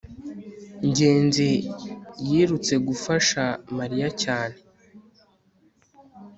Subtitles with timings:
[0.87, 1.49] ngenzi
[2.29, 3.43] yirutse gufasha
[3.77, 4.57] mariya cyane